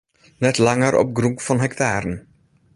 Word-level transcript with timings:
Net 0.43 0.55
langer 0.65 0.93
op 1.01 1.09
grûn 1.17 1.35
fan 1.45 1.59
hektaren. 1.65 2.15